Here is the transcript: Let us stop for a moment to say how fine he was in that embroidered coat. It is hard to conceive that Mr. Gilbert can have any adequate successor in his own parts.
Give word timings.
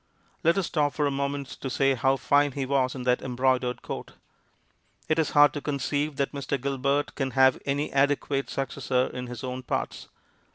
Let 0.43 0.57
us 0.57 0.65
stop 0.65 0.93
for 0.95 1.05
a 1.05 1.11
moment 1.11 1.45
to 1.49 1.69
say 1.69 1.93
how 1.93 2.17
fine 2.17 2.53
he 2.53 2.65
was 2.65 2.95
in 2.95 3.03
that 3.03 3.21
embroidered 3.21 3.83
coat. 3.83 4.13
It 5.07 5.19
is 5.19 5.29
hard 5.37 5.53
to 5.53 5.61
conceive 5.61 6.15
that 6.15 6.31
Mr. 6.31 6.59
Gilbert 6.59 7.13
can 7.13 7.29
have 7.37 7.61
any 7.67 7.93
adequate 7.93 8.49
successor 8.49 9.11
in 9.13 9.27
his 9.27 9.43
own 9.43 9.61
parts. 9.61 10.07